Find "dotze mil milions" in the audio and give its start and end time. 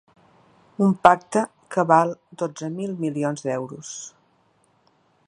2.43-3.47